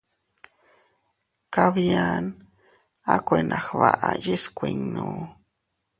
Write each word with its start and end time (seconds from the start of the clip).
Kabia 1.53 2.05
a 3.13 3.15
kuena 3.25 3.57
gbaʼa 3.65 4.09
yiʼi 4.23 4.35
skuinnu. 4.43 5.05